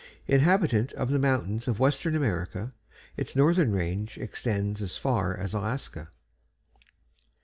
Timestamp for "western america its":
1.79-3.35